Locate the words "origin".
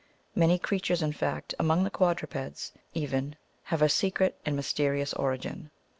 5.13-5.69